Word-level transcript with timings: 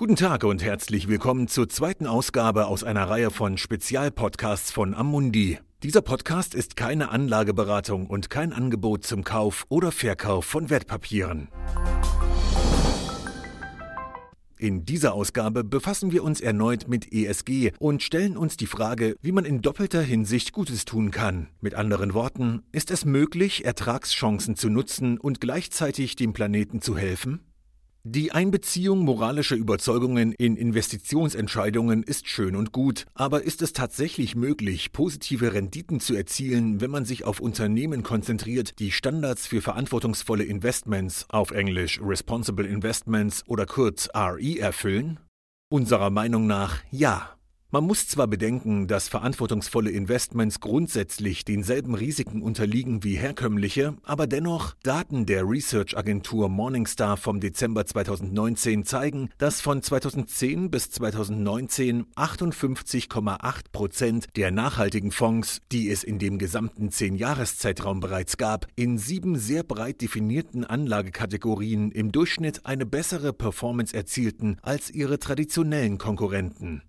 Guten 0.00 0.16
Tag 0.16 0.44
und 0.44 0.62
herzlich 0.62 1.08
willkommen 1.08 1.46
zur 1.46 1.68
zweiten 1.68 2.06
Ausgabe 2.06 2.68
aus 2.68 2.84
einer 2.84 3.10
Reihe 3.10 3.30
von 3.30 3.58
Spezialpodcasts 3.58 4.72
von 4.72 4.94
Amundi. 4.94 5.58
Dieser 5.82 6.00
Podcast 6.00 6.54
ist 6.54 6.74
keine 6.74 7.10
Anlageberatung 7.10 8.06
und 8.06 8.30
kein 8.30 8.54
Angebot 8.54 9.04
zum 9.04 9.24
Kauf 9.24 9.66
oder 9.68 9.92
Verkauf 9.92 10.46
von 10.46 10.70
Wertpapieren. 10.70 11.48
In 14.56 14.86
dieser 14.86 15.12
Ausgabe 15.12 15.64
befassen 15.64 16.12
wir 16.12 16.24
uns 16.24 16.40
erneut 16.40 16.88
mit 16.88 17.12
ESG 17.12 17.72
und 17.78 18.02
stellen 18.02 18.38
uns 18.38 18.56
die 18.56 18.66
Frage, 18.66 19.16
wie 19.20 19.32
man 19.32 19.44
in 19.44 19.60
doppelter 19.60 20.00
Hinsicht 20.00 20.52
Gutes 20.52 20.86
tun 20.86 21.10
kann. 21.10 21.48
Mit 21.60 21.74
anderen 21.74 22.14
Worten, 22.14 22.62
ist 22.72 22.90
es 22.90 23.04
möglich, 23.04 23.66
Ertragschancen 23.66 24.56
zu 24.56 24.70
nutzen 24.70 25.18
und 25.18 25.42
gleichzeitig 25.42 26.16
dem 26.16 26.32
Planeten 26.32 26.80
zu 26.80 26.96
helfen? 26.96 27.40
Die 28.04 28.32
Einbeziehung 28.32 29.00
moralischer 29.00 29.56
Überzeugungen 29.56 30.32
in 30.32 30.56
Investitionsentscheidungen 30.56 32.02
ist 32.02 32.28
schön 32.28 32.56
und 32.56 32.72
gut, 32.72 33.04
aber 33.12 33.42
ist 33.42 33.60
es 33.60 33.74
tatsächlich 33.74 34.34
möglich, 34.34 34.92
positive 34.92 35.52
Renditen 35.52 36.00
zu 36.00 36.14
erzielen, 36.14 36.80
wenn 36.80 36.90
man 36.90 37.04
sich 37.04 37.24
auf 37.24 37.40
Unternehmen 37.40 38.02
konzentriert, 38.02 38.78
die 38.78 38.90
Standards 38.90 39.46
für 39.46 39.60
verantwortungsvolle 39.60 40.44
Investments, 40.44 41.26
auf 41.28 41.50
Englisch 41.50 42.00
Responsible 42.02 42.66
Investments 42.66 43.44
oder 43.46 43.66
kurz 43.66 44.08
RE 44.16 44.58
erfüllen? 44.58 45.20
Unserer 45.70 46.08
Meinung 46.08 46.46
nach 46.46 46.78
ja. 46.90 47.36
Man 47.72 47.84
muss 47.84 48.08
zwar 48.08 48.26
bedenken, 48.26 48.88
dass 48.88 49.06
verantwortungsvolle 49.06 49.92
Investments 49.92 50.58
grundsätzlich 50.58 51.44
denselben 51.44 51.94
Risiken 51.94 52.42
unterliegen 52.42 53.04
wie 53.04 53.14
herkömmliche, 53.14 53.94
aber 54.02 54.26
dennoch 54.26 54.74
Daten 54.82 55.24
der 55.24 55.48
Research-Agentur 55.48 56.48
Morningstar 56.48 57.16
vom 57.16 57.38
Dezember 57.38 57.86
2019 57.86 58.84
zeigen, 58.84 59.30
dass 59.38 59.60
von 59.60 59.82
2010 59.82 60.72
bis 60.72 60.90
2019 60.90 62.06
58,8 62.16 63.60
Prozent 63.70 64.26
der 64.34 64.50
nachhaltigen 64.50 65.12
Fonds, 65.12 65.60
die 65.70 65.90
es 65.90 66.02
in 66.02 66.18
dem 66.18 66.38
gesamten 66.38 66.88
10-Jahres-Zeitraum 66.88 68.00
bereits 68.00 68.36
gab, 68.36 68.66
in 68.74 68.98
sieben 68.98 69.38
sehr 69.38 69.62
breit 69.62 70.00
definierten 70.00 70.64
Anlagekategorien 70.64 71.92
im 71.92 72.10
Durchschnitt 72.10 72.66
eine 72.66 72.84
bessere 72.84 73.32
Performance 73.32 73.96
erzielten 73.96 74.56
als 74.60 74.90
ihre 74.90 75.20
traditionellen 75.20 75.98
Konkurrenten. 75.98 76.82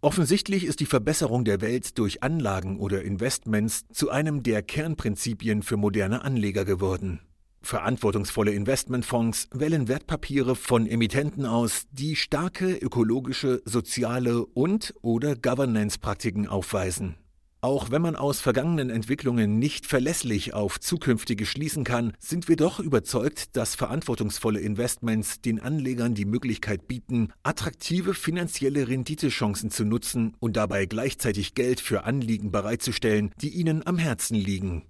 Offensichtlich 0.00 0.64
ist 0.64 0.78
die 0.78 0.86
Verbesserung 0.86 1.44
der 1.44 1.60
Welt 1.60 1.98
durch 1.98 2.22
Anlagen 2.22 2.78
oder 2.78 3.02
Investments 3.02 3.84
zu 3.92 4.10
einem 4.10 4.44
der 4.44 4.62
Kernprinzipien 4.62 5.64
für 5.64 5.76
moderne 5.76 6.22
Anleger 6.22 6.64
geworden. 6.64 7.20
Verantwortungsvolle 7.62 8.52
Investmentfonds 8.52 9.48
wählen 9.52 9.88
Wertpapiere 9.88 10.54
von 10.54 10.86
Emittenten 10.86 11.46
aus, 11.46 11.86
die 11.90 12.14
starke 12.14 12.76
ökologische, 12.76 13.60
soziale 13.64 14.46
und 14.46 14.94
oder 15.02 15.34
Governance-Praktiken 15.34 16.46
aufweisen. 16.46 17.16
Auch 17.60 17.90
wenn 17.90 18.02
man 18.02 18.14
aus 18.14 18.40
vergangenen 18.40 18.88
Entwicklungen 18.88 19.58
nicht 19.58 19.84
verlässlich 19.84 20.54
auf 20.54 20.78
zukünftige 20.78 21.44
schließen 21.44 21.82
kann, 21.82 22.12
sind 22.20 22.46
wir 22.46 22.54
doch 22.54 22.78
überzeugt, 22.78 23.56
dass 23.56 23.74
verantwortungsvolle 23.74 24.60
Investments 24.60 25.40
den 25.40 25.58
Anlegern 25.58 26.14
die 26.14 26.24
Möglichkeit 26.24 26.86
bieten, 26.86 27.32
attraktive 27.42 28.14
finanzielle 28.14 28.86
Renditechancen 28.86 29.72
zu 29.72 29.84
nutzen 29.84 30.36
und 30.38 30.56
dabei 30.56 30.86
gleichzeitig 30.86 31.54
Geld 31.54 31.80
für 31.80 32.04
Anliegen 32.04 32.52
bereitzustellen, 32.52 33.32
die 33.40 33.50
ihnen 33.50 33.84
am 33.84 33.98
Herzen 33.98 34.36
liegen. 34.36 34.84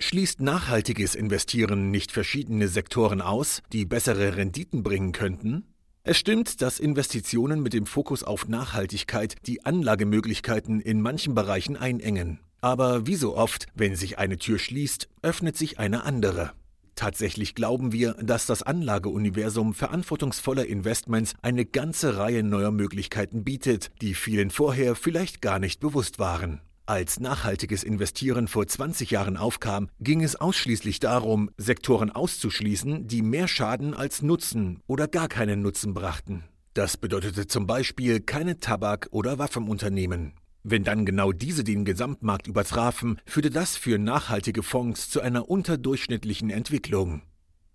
Schließt 0.00 0.40
nachhaltiges 0.40 1.14
Investieren 1.14 1.92
nicht 1.92 2.10
verschiedene 2.10 2.66
Sektoren 2.66 3.20
aus, 3.20 3.62
die 3.72 3.84
bessere 3.84 4.36
Renditen 4.36 4.82
bringen 4.82 5.12
könnten? 5.12 5.67
Es 6.10 6.16
stimmt, 6.16 6.62
dass 6.62 6.80
Investitionen 6.80 7.62
mit 7.62 7.74
dem 7.74 7.84
Fokus 7.84 8.24
auf 8.24 8.48
Nachhaltigkeit 8.48 9.34
die 9.46 9.66
Anlagemöglichkeiten 9.66 10.80
in 10.80 11.02
manchen 11.02 11.34
Bereichen 11.34 11.76
einengen. 11.76 12.40
Aber 12.62 13.06
wie 13.06 13.14
so 13.14 13.36
oft, 13.36 13.66
wenn 13.74 13.94
sich 13.94 14.16
eine 14.16 14.38
Tür 14.38 14.58
schließt, 14.58 15.06
öffnet 15.20 15.58
sich 15.58 15.78
eine 15.78 16.04
andere. 16.04 16.52
Tatsächlich 16.94 17.54
glauben 17.54 17.92
wir, 17.92 18.14
dass 18.22 18.46
das 18.46 18.62
Anlageuniversum 18.62 19.74
verantwortungsvoller 19.74 20.64
Investments 20.64 21.34
eine 21.42 21.66
ganze 21.66 22.16
Reihe 22.16 22.42
neuer 22.42 22.70
Möglichkeiten 22.70 23.44
bietet, 23.44 23.90
die 24.00 24.14
vielen 24.14 24.48
vorher 24.48 24.94
vielleicht 24.94 25.42
gar 25.42 25.58
nicht 25.58 25.78
bewusst 25.78 26.18
waren. 26.18 26.62
Als 26.88 27.20
nachhaltiges 27.20 27.84
Investieren 27.84 28.48
vor 28.48 28.66
20 28.66 29.10
Jahren 29.10 29.36
aufkam, 29.36 29.90
ging 30.00 30.22
es 30.22 30.36
ausschließlich 30.36 31.00
darum, 31.00 31.50
Sektoren 31.58 32.08
auszuschließen, 32.08 33.06
die 33.06 33.20
mehr 33.20 33.46
Schaden 33.46 33.92
als 33.92 34.22
Nutzen 34.22 34.80
oder 34.86 35.06
gar 35.06 35.28
keinen 35.28 35.60
Nutzen 35.60 35.92
brachten. 35.92 36.44
Das 36.72 36.96
bedeutete 36.96 37.46
zum 37.46 37.66
Beispiel 37.66 38.20
keine 38.20 38.58
Tabak- 38.58 39.08
oder 39.10 39.38
Waffenunternehmen. 39.38 40.32
Wenn 40.62 40.82
dann 40.82 41.04
genau 41.04 41.30
diese 41.32 41.62
den 41.62 41.84
Gesamtmarkt 41.84 42.46
übertrafen, 42.46 43.20
führte 43.26 43.50
das 43.50 43.76
für 43.76 43.98
nachhaltige 43.98 44.62
Fonds 44.62 45.10
zu 45.10 45.20
einer 45.20 45.50
unterdurchschnittlichen 45.50 46.48
Entwicklung. 46.48 47.20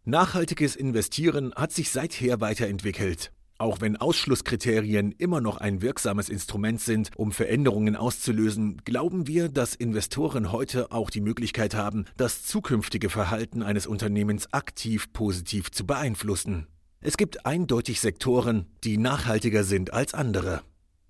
Nachhaltiges 0.05 0.75
Investieren 0.75 1.53
hat 1.53 1.71
sich 1.71 1.91
seither 1.91 2.41
weiterentwickelt. 2.41 3.31
Auch 3.57 3.81
wenn 3.81 3.97
Ausschlusskriterien 3.97 5.11
immer 5.11 5.39
noch 5.39 5.57
ein 5.57 5.81
wirksames 5.81 6.29
Instrument 6.29 6.81
sind, 6.81 7.11
um 7.15 7.31
Veränderungen 7.31 7.95
auszulösen, 7.95 8.81
glauben 8.83 9.27
wir, 9.27 9.47
dass 9.47 9.75
Investoren 9.75 10.51
heute 10.51 10.91
auch 10.91 11.09
die 11.09 11.21
Möglichkeit 11.21 11.75
haben, 11.75 12.05
das 12.17 12.43
zukünftige 12.43 13.09
Verhalten 13.09 13.61
eines 13.61 13.87
Unternehmens 13.87 14.51
aktiv 14.51 15.13
positiv 15.13 15.71
zu 15.71 15.85
beeinflussen. 15.85 16.67
Es 16.99 17.17
gibt 17.17 17.45
eindeutig 17.45 17.99
Sektoren, 17.99 18.65
die 18.83 18.97
nachhaltiger 18.97 19.63
sind 19.63 19.93
als 19.93 20.13
andere. 20.13 20.61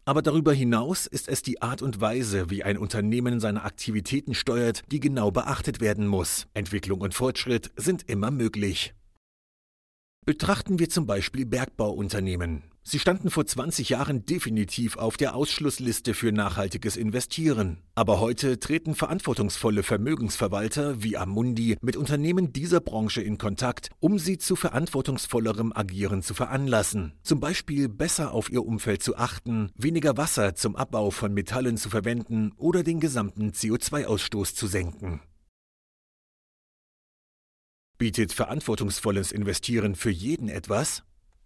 Aber 0.06 0.22
darüber 0.22 0.52
hinaus 0.52 1.08
ist 1.08 1.30
es 1.30 1.44
die 1.44 1.62
Art 1.62 1.82
und 1.82 2.02
Weise, 2.02 2.50
wie 2.50 2.64
ein 2.64 2.78
Unternehmen 2.78 3.40
seine 3.40 3.64
Aktivitäten 3.64 4.34
steuert, 4.34 4.82
die 4.92 5.00
genau 5.00 5.32
beachtet 5.32 5.80
werden 5.80 6.08
muss. 6.08 6.48
Entwicklung 6.54 7.00
und 7.00 7.14
Fortschritt 7.14 7.72
sind 7.78 8.10
immer 8.10 8.30
möglich. 8.30 8.94
Betrachten 10.26 10.80
wir 10.80 10.90
zum 10.90 11.06
Beispiel 11.06 11.46
Bergbauunternehmen. 11.46 12.64
Sie 12.86 13.00
standen 13.00 13.30
vor 13.30 13.46
20 13.46 13.90
Jahren 13.90 14.26
definitiv 14.26 14.98
auf 14.98 15.18
der 15.18 15.36
Ausschlussliste 15.36 16.14
für 16.14 16.32
nachhaltiges 16.32 16.96
Investieren. 16.98 17.80
Aber 17.96 18.22
heute 18.22 18.60
treten 18.60 18.96
verantwortungsvolle 18.96 19.84
Vermögensverwalter 19.84 21.02
wie 21.04 21.18
Amundi 21.18 21.78
mit 21.82 21.98
Unternehmen 21.98 22.54
dieser 22.54 22.80
Branche 22.80 23.22
in 23.22 23.38
Kontakt, 23.38 23.90
um 24.00 24.18
sie 24.18 24.38
zu 24.38 24.56
verantwortungsvollerem 24.56 25.74
Agieren 25.74 26.22
zu 26.22 26.34
veranlassen. 26.34 27.14
Zum 27.22 27.42
Beispiel 27.42 27.90
besser 27.90 28.34
auf 28.34 28.50
ihr 28.50 28.66
Umfeld 28.66 29.04
zu 29.04 29.18
achten, 29.18 29.72
weniger 29.76 30.16
Wasser 30.16 30.56
zum 30.56 30.76
Abbau 30.76 31.12
von 31.12 31.34
Metallen 31.34 31.78
zu 31.78 31.90
verwenden 31.90 32.52
oder 32.58 32.84
den 32.84 33.00
gesamten 33.00 33.52
CO2-Ausstoß 33.52 34.56
zu 34.56 34.68
senken. 34.68 35.22
Bietet 38.04 38.34
verantwortungsvolles 38.34 39.32
Investieren 39.32 39.96
für 39.96 40.10
jeden 40.10 40.50
etwas? 40.50 41.04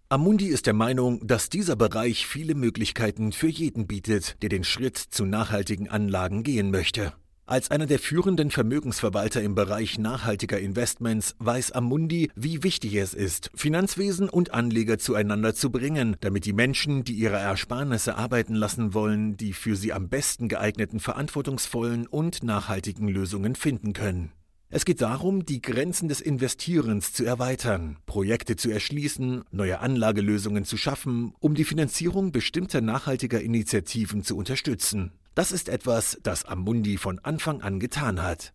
Amundi 0.08 0.46
ist 0.46 0.66
der 0.66 0.74
Meinung, 0.74 1.24
dass 1.24 1.50
dieser 1.50 1.76
Bereich 1.76 2.26
viele 2.26 2.56
Möglichkeiten 2.56 3.30
für 3.30 3.46
jeden 3.46 3.86
bietet, 3.86 4.42
der 4.42 4.48
den 4.48 4.64
Schritt 4.64 4.96
zu 4.98 5.24
nachhaltigen 5.24 5.88
Anlagen 5.88 6.42
gehen 6.42 6.72
möchte. 6.72 7.12
Als 7.46 7.70
einer 7.70 7.86
der 7.86 8.00
führenden 8.00 8.50
Vermögensverwalter 8.50 9.40
im 9.40 9.54
Bereich 9.54 10.00
nachhaltiger 10.00 10.58
Investments 10.58 11.36
weiß 11.38 11.70
Amundi, 11.70 12.28
wie 12.34 12.64
wichtig 12.64 12.96
es 12.96 13.14
ist, 13.14 13.52
Finanzwesen 13.54 14.28
und 14.28 14.52
Anleger 14.52 14.98
zueinander 14.98 15.54
zu 15.54 15.70
bringen, 15.70 16.16
damit 16.18 16.44
die 16.44 16.52
Menschen, 16.52 17.04
die 17.04 17.14
ihre 17.14 17.36
Ersparnisse 17.36 18.16
arbeiten 18.16 18.56
lassen 18.56 18.94
wollen, 18.94 19.36
die 19.36 19.52
für 19.52 19.76
sie 19.76 19.92
am 19.92 20.08
besten 20.08 20.48
geeigneten 20.48 20.98
verantwortungsvollen 20.98 22.08
und 22.08 22.42
nachhaltigen 22.42 23.06
Lösungen 23.06 23.54
finden 23.54 23.92
können. 23.92 24.32
Es 24.70 24.84
geht 24.84 25.00
darum, 25.00 25.46
die 25.46 25.62
Grenzen 25.62 26.08
des 26.08 26.20
Investierens 26.20 27.14
zu 27.14 27.24
erweitern, 27.24 27.96
Projekte 28.04 28.54
zu 28.56 28.70
erschließen, 28.70 29.44
neue 29.50 29.80
Anlagelösungen 29.80 30.64
zu 30.64 30.76
schaffen, 30.76 31.32
um 31.40 31.54
die 31.54 31.64
Finanzierung 31.64 32.32
bestimmter 32.32 32.82
nachhaltiger 32.82 33.40
Initiativen 33.40 34.22
zu 34.22 34.36
unterstützen. 34.36 35.12
Das 35.34 35.52
ist 35.52 35.70
etwas, 35.70 36.18
das 36.22 36.44
Amundi 36.44 36.98
von 36.98 37.18
Anfang 37.20 37.62
an 37.62 37.80
getan 37.80 38.22
hat. 38.22 38.52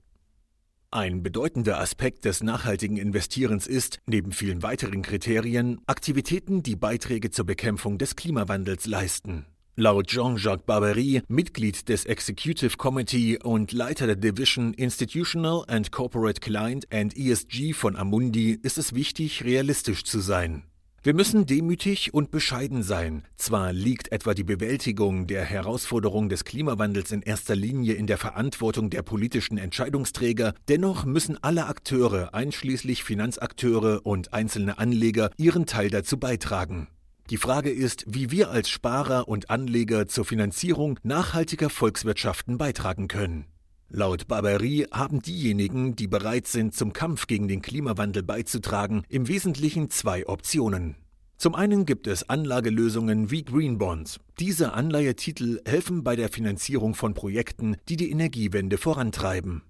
Ein 0.92 1.24
bedeutender 1.24 1.80
Aspekt 1.80 2.26
des 2.26 2.44
nachhaltigen 2.44 2.98
Investierens 2.98 3.66
ist, 3.66 3.98
neben 4.06 4.32
vielen 4.32 4.62
weiteren 4.62 5.02
Kriterien, 5.02 5.82
Aktivitäten, 5.88 6.62
die 6.62 6.76
Beiträge 6.76 7.32
zur 7.32 7.48
Bekämpfung 7.48 7.98
des 7.98 8.16
Klimawandels 8.16 8.86
leisten. 8.86 9.48
Laut 9.76 10.06
Jean-Jacques 10.06 10.68
Barbery, 10.68 11.24
Mitglied 11.28 11.90
des 11.90 12.06
Executive 12.06 12.78
Committee 12.78 13.40
und 13.42 13.72
Leiter 13.72 14.06
der 14.06 14.16
Division 14.16 14.72
Institutional 14.76 15.64
and 15.66 15.92
Corporate 15.92 16.42
Client 16.42 16.86
and 16.94 17.18
ESG 17.18 17.74
von 17.74 17.96
Amundi, 17.96 18.52
ist 18.62 18.78
es 18.78 18.94
wichtig, 18.94 19.44
realistisch 19.44 20.04
zu 20.04 20.20
sein. 20.20 20.62
Wir 21.02 21.16
müssen 21.16 21.48
demütig 21.48 22.14
und 22.14 22.30
bescheiden 22.30 22.84
sein. 22.84 23.24
Zwar 23.36 23.74
liegt 23.74 24.12
etwa 24.12 24.36
die 24.36 24.44
Bewältigung 24.44 25.26
der 25.26 25.44
Herausforderung 25.44 26.30
des 26.30 26.46
Klimawandels 26.46 27.12
in 27.12 27.24
erster 27.24 27.56
Linie 27.56 27.96
in 27.96 28.06
der 28.06 28.20
Verantwortung 28.20 28.92
der 28.92 29.02
politischen 29.02 29.58
Entscheidungsträger, 29.58 30.54
dennoch 30.70 31.04
müssen 31.04 31.42
alle 31.42 31.66
Akteure, 31.66 32.36
einschließlich 32.36 33.04
Finanzakteure 33.04 34.02
und 34.06 34.34
einzelne 34.34 34.78
Anleger, 34.78 35.32
ihren 35.38 35.66
Teil 35.66 35.90
dazu 35.90 36.20
beitragen. 36.20 36.90
Die 37.30 37.38
Frage 37.38 37.72
ist, 37.72 38.04
wie 38.08 38.32
wir 38.32 38.52
als 38.52 38.70
Sparer 38.70 39.28
und 39.28 39.50
Anleger 39.50 40.08
zur 40.08 40.26
Finanzierung 40.26 41.00
nachhaltiger 41.04 41.70
Volkswirtschaften 41.70 42.58
beitragen 42.58 43.08
können. 43.08 43.46
Laut 43.90 44.28
Barberie 44.28 44.88
haben 44.92 45.22
diejenigen, 45.22 45.96
die 45.96 46.08
bereit 46.08 46.48
sind, 46.48 46.76
zum 46.76 46.94
Kampf 46.94 47.28
gegen 47.28 47.48
den 47.48 47.62
Klimawandel 47.62 48.24
beizutragen, 48.24 49.04
im 49.08 49.28
Wesentlichen 49.28 49.90
zwei 49.90 50.28
Optionen. 50.28 50.96
Zum 51.38 51.56
einen 51.56 51.86
gibt 51.86 52.08
es 52.08 52.28
Anlagelösungen 52.28 53.30
wie 53.30 53.44
Green 53.44 53.78
Bonds. 53.78 54.20
Diese 54.40 54.74
Anleihetitel 54.74 55.62
helfen 55.66 56.04
bei 56.04 56.16
der 56.16 56.30
Finanzierung 56.30 56.96
von 56.96 57.14
Projekten, 57.14 57.78
die 57.88 57.98
die 57.98 58.10
Energiewende 58.12 58.78
vorantreiben. 58.78 59.62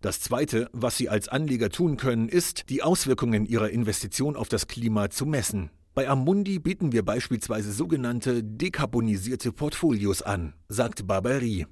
Das 0.00 0.20
Zweite, 0.20 0.68
was 0.72 0.96
Sie 0.96 1.08
als 1.08 1.28
Anleger 1.28 1.70
tun 1.70 1.96
können, 1.96 2.28
ist, 2.28 2.68
die 2.70 2.82
Auswirkungen 2.82 3.46
Ihrer 3.46 3.70
Investition 3.70 4.36
auf 4.36 4.48
das 4.48 4.66
Klima 4.66 5.10
zu 5.10 5.26
messen. 5.26 5.70
Bei 5.92 6.08
Amundi 6.08 6.60
bieten 6.60 6.92
wir 6.92 7.04
beispielsweise 7.04 7.72
sogenannte 7.72 8.44
dekarbonisierte 8.44 9.50
Portfolios 9.50 10.22
an, 10.22 10.54
sagt 10.68 11.08
Barberie. 11.08 11.66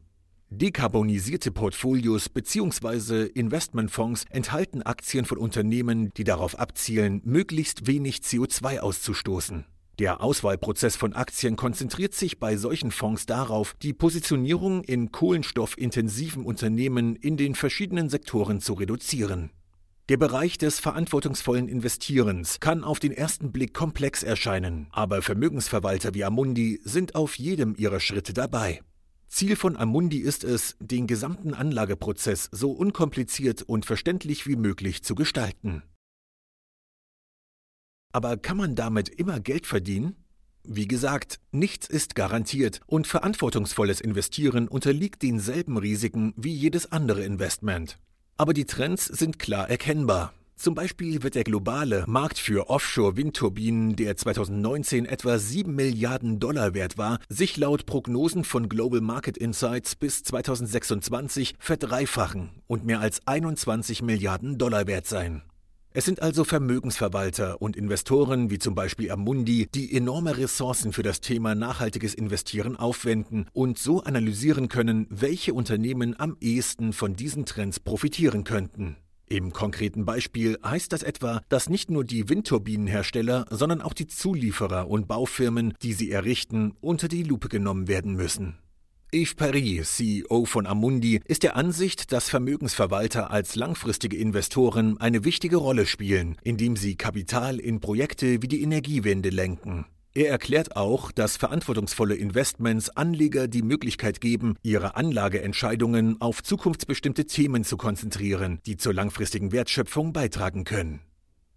Dekarbonisierte 0.50 1.52
Portfolios 1.52 2.28
bzw. 2.28 3.26
Investmentfonds 3.26 4.24
enthalten 4.30 4.82
Aktien 4.82 5.24
von 5.24 5.38
Unternehmen, 5.38 6.10
die 6.16 6.24
darauf 6.24 6.58
abzielen, 6.58 7.20
möglichst 7.24 7.86
wenig 7.86 8.16
CO2 8.18 8.80
auszustoßen. 8.80 9.66
Der 10.00 10.20
Auswahlprozess 10.20 10.96
von 10.96 11.12
Aktien 11.12 11.56
konzentriert 11.56 12.14
sich 12.14 12.38
bei 12.38 12.56
solchen 12.56 12.90
Fonds 12.90 13.26
darauf, 13.26 13.74
die 13.82 13.92
Positionierung 13.92 14.82
in 14.82 15.12
kohlenstoffintensiven 15.12 16.44
Unternehmen 16.44 17.14
in 17.14 17.36
den 17.36 17.54
verschiedenen 17.54 18.08
Sektoren 18.08 18.60
zu 18.60 18.72
reduzieren. 18.72 19.50
Der 20.08 20.16
Bereich 20.16 20.56
des 20.56 20.80
verantwortungsvollen 20.80 21.68
Investierens 21.68 22.60
kann 22.60 22.82
auf 22.82 22.98
den 22.98 23.12
ersten 23.12 23.52
Blick 23.52 23.74
komplex 23.74 24.22
erscheinen, 24.22 24.86
aber 24.90 25.20
Vermögensverwalter 25.20 26.14
wie 26.14 26.24
Amundi 26.24 26.80
sind 26.82 27.14
auf 27.14 27.38
jedem 27.38 27.74
ihrer 27.76 28.00
Schritte 28.00 28.32
dabei. 28.32 28.80
Ziel 29.26 29.54
von 29.54 29.76
Amundi 29.76 30.20
ist 30.20 30.44
es, 30.44 30.76
den 30.80 31.06
gesamten 31.06 31.52
Anlageprozess 31.52 32.48
so 32.52 32.72
unkompliziert 32.72 33.60
und 33.60 33.84
verständlich 33.84 34.46
wie 34.46 34.56
möglich 34.56 35.04
zu 35.04 35.14
gestalten. 35.14 35.82
Aber 38.10 38.38
kann 38.38 38.56
man 38.56 38.74
damit 38.74 39.10
immer 39.10 39.40
Geld 39.40 39.66
verdienen? 39.66 40.16
Wie 40.64 40.88
gesagt, 40.88 41.38
nichts 41.52 41.86
ist 41.86 42.14
garantiert 42.14 42.80
und 42.86 43.06
verantwortungsvolles 43.06 44.00
Investieren 44.00 44.68
unterliegt 44.68 45.22
denselben 45.22 45.76
Risiken 45.76 46.32
wie 46.38 46.54
jedes 46.54 46.90
andere 46.90 47.22
Investment. 47.24 47.98
Aber 48.40 48.54
die 48.54 48.66
Trends 48.66 49.04
sind 49.04 49.40
klar 49.40 49.68
erkennbar. 49.68 50.32
Zum 50.54 50.76
Beispiel 50.76 51.24
wird 51.24 51.34
der 51.34 51.42
globale 51.42 52.04
Markt 52.06 52.38
für 52.38 52.70
Offshore-Windturbinen, 52.70 53.96
der 53.96 54.16
2019 54.16 55.06
etwa 55.06 55.38
7 55.38 55.74
Milliarden 55.74 56.38
Dollar 56.38 56.72
wert 56.72 56.96
war, 56.96 57.18
sich 57.28 57.56
laut 57.56 57.84
Prognosen 57.84 58.44
von 58.44 58.68
Global 58.68 59.00
Market 59.00 59.36
Insights 59.36 59.96
bis 59.96 60.22
2026 60.22 61.56
verdreifachen 61.58 62.50
und 62.68 62.84
mehr 62.84 63.00
als 63.00 63.26
21 63.26 64.02
Milliarden 64.02 64.56
Dollar 64.56 64.86
wert 64.86 65.08
sein. 65.08 65.42
Es 65.92 66.04
sind 66.04 66.20
also 66.20 66.44
Vermögensverwalter 66.44 67.62
und 67.62 67.74
Investoren 67.74 68.50
wie 68.50 68.58
zum 68.58 68.74
Beispiel 68.74 69.10
Amundi, 69.10 69.68
die 69.74 69.96
enorme 69.96 70.36
Ressourcen 70.36 70.92
für 70.92 71.02
das 71.02 71.22
Thema 71.22 71.54
nachhaltiges 71.54 72.12
Investieren 72.12 72.76
aufwenden 72.76 73.46
und 73.54 73.78
so 73.78 74.02
analysieren 74.02 74.68
können, 74.68 75.06
welche 75.08 75.54
Unternehmen 75.54 76.14
am 76.20 76.36
ehesten 76.40 76.92
von 76.92 77.16
diesen 77.16 77.46
Trends 77.46 77.80
profitieren 77.80 78.44
könnten. 78.44 78.96
Im 79.30 79.52
konkreten 79.52 80.04
Beispiel 80.04 80.58
heißt 80.64 80.92
das 80.92 81.02
etwa, 81.02 81.42
dass 81.48 81.70
nicht 81.70 81.90
nur 81.90 82.04
die 82.04 82.28
Windturbinenhersteller, 82.28 83.46
sondern 83.50 83.80
auch 83.80 83.94
die 83.94 84.06
Zulieferer 84.06 84.88
und 84.88 85.08
Baufirmen, 85.08 85.74
die 85.82 85.94
sie 85.94 86.10
errichten, 86.10 86.74
unter 86.80 87.08
die 87.08 87.22
Lupe 87.22 87.48
genommen 87.48 87.88
werden 87.88 88.14
müssen. 88.14 88.58
Yves 89.10 89.34
Paris, 89.36 89.96
CEO 89.96 90.44
von 90.44 90.66
Amundi, 90.66 91.22
ist 91.24 91.42
der 91.42 91.56
Ansicht, 91.56 92.12
dass 92.12 92.28
Vermögensverwalter 92.28 93.30
als 93.30 93.56
langfristige 93.56 94.18
Investoren 94.18 95.00
eine 95.00 95.24
wichtige 95.24 95.56
Rolle 95.56 95.86
spielen, 95.86 96.36
indem 96.44 96.76
sie 96.76 96.94
Kapital 96.94 97.58
in 97.58 97.80
Projekte 97.80 98.42
wie 98.42 98.48
die 98.48 98.62
Energiewende 98.62 99.30
lenken. 99.30 99.86
Er 100.12 100.28
erklärt 100.28 100.76
auch, 100.76 101.10
dass 101.10 101.38
verantwortungsvolle 101.38 102.16
Investments 102.16 102.90
Anleger 102.90 103.48
die 103.48 103.62
Möglichkeit 103.62 104.20
geben, 104.20 104.56
ihre 104.62 104.94
Anlageentscheidungen 104.94 106.20
auf 106.20 106.42
zukunftsbestimmte 106.42 107.24
Themen 107.24 107.64
zu 107.64 107.78
konzentrieren, 107.78 108.58
die 108.66 108.76
zur 108.76 108.92
langfristigen 108.92 109.52
Wertschöpfung 109.52 110.12
beitragen 110.12 110.64
können. 110.64 111.00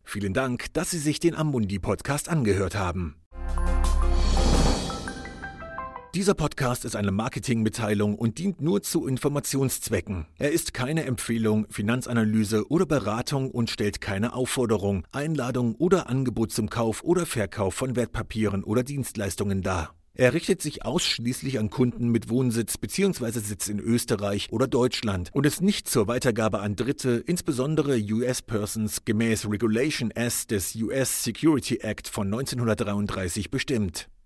Vielen 0.05 0.33
Dank, 0.33 0.71
dass 0.71 0.91
Sie 0.91 0.99
sich 0.99 1.19
den 1.19 1.35
Amundi 1.35 1.79
Podcast 1.79 2.29
angehört 2.29 2.75
haben. 2.75 3.15
Dieser 6.13 6.33
Podcast 6.33 6.83
ist 6.83 6.97
eine 6.97 7.13
Marketingmitteilung 7.13 8.15
und 8.15 8.37
dient 8.37 8.59
nur 8.59 8.81
zu 8.81 9.07
Informationszwecken. 9.07 10.25
Er 10.37 10.51
ist 10.51 10.73
keine 10.73 11.05
Empfehlung, 11.05 11.67
Finanzanalyse 11.69 12.69
oder 12.69 12.85
Beratung 12.85 13.49
und 13.49 13.69
stellt 13.69 14.01
keine 14.01 14.33
Aufforderung, 14.33 15.07
Einladung 15.13 15.73
oder 15.75 16.09
Angebot 16.09 16.51
zum 16.51 16.69
Kauf 16.69 17.05
oder 17.05 17.25
Verkauf 17.25 17.75
von 17.75 17.95
Wertpapieren 17.95 18.65
oder 18.65 18.83
Dienstleistungen 18.83 19.61
dar. 19.61 19.95
Er 20.13 20.33
richtet 20.33 20.61
sich 20.61 20.83
ausschließlich 20.83 21.57
an 21.59 21.69
Kunden 21.69 22.09
mit 22.09 22.27
Wohnsitz 22.27 22.77
bzw. 22.77 23.39
Sitz 23.39 23.69
in 23.69 23.79
Österreich 23.79 24.49
oder 24.51 24.67
Deutschland 24.67 25.29
und 25.31 25.45
ist 25.45 25.61
nicht 25.61 25.87
zur 25.87 26.09
Weitergabe 26.09 26.59
an 26.59 26.75
Dritte, 26.75 27.23
insbesondere 27.25 27.97
US-Persons 27.97 29.05
gemäß 29.05 29.49
Regulation 29.49 30.11
S 30.11 30.45
des 30.45 30.75
US 30.75 31.23
Security 31.23 31.77
Act 31.77 32.09
von 32.09 32.27
1933 32.27 33.49
bestimmt. 33.49 34.09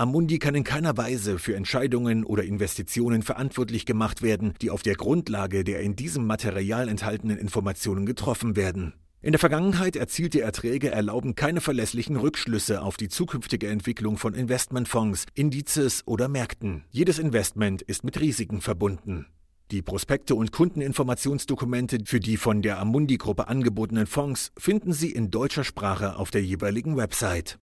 Amundi 0.00 0.38
kann 0.38 0.54
in 0.54 0.64
keiner 0.64 0.96
Weise 0.96 1.38
für 1.38 1.54
Entscheidungen 1.54 2.24
oder 2.24 2.42
Investitionen 2.42 3.20
verantwortlich 3.22 3.84
gemacht 3.84 4.22
werden, 4.22 4.54
die 4.62 4.70
auf 4.70 4.82
der 4.82 4.94
Grundlage 4.94 5.62
der 5.62 5.80
in 5.80 5.94
diesem 5.94 6.26
Material 6.26 6.88
enthaltenen 6.88 7.36
Informationen 7.36 8.06
getroffen 8.06 8.56
werden. 8.56 8.94
In 9.20 9.32
der 9.32 9.38
Vergangenheit 9.38 9.96
erzielte 9.96 10.40
Erträge 10.40 10.90
erlauben 10.90 11.34
keine 11.34 11.60
verlässlichen 11.60 12.16
Rückschlüsse 12.16 12.80
auf 12.80 12.96
die 12.96 13.10
zukünftige 13.10 13.68
Entwicklung 13.68 14.16
von 14.16 14.32
Investmentfonds, 14.32 15.26
Indizes 15.34 16.02
oder 16.06 16.28
Märkten. 16.28 16.84
Jedes 16.90 17.18
Investment 17.18 17.82
ist 17.82 18.02
mit 18.02 18.18
Risiken 18.18 18.62
verbunden. 18.62 19.26
Die 19.70 19.82
Prospekte 19.82 20.34
und 20.34 20.50
Kundeninformationsdokumente 20.50 21.98
für 22.06 22.20
die 22.20 22.38
von 22.38 22.62
der 22.62 22.78
Amundi-Gruppe 22.78 23.48
angebotenen 23.48 24.06
Fonds 24.06 24.50
finden 24.56 24.94
Sie 24.94 25.12
in 25.12 25.30
deutscher 25.30 25.62
Sprache 25.62 26.16
auf 26.16 26.30
der 26.30 26.42
jeweiligen 26.42 26.96
Website. 26.96 27.58